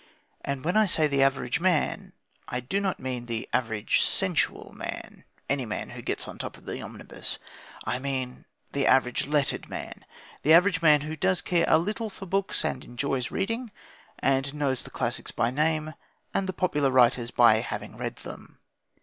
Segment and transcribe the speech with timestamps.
[0.43, 2.13] And when I say the average man,
[2.47, 6.49] I do not mean the "average sensual man" any man who gets on to the
[6.49, 7.37] top of the omnibus;
[7.85, 10.03] I mean the average lettered man,
[10.41, 13.69] the average man who does care a little for books and enjoys reading,
[14.17, 15.93] and knows the classics by name
[16.33, 18.57] and the popular writers by having read them.